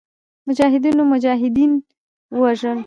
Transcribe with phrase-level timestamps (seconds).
[0.47, 1.71] مجاهدینو مجاهدین
[2.41, 2.79] وژل.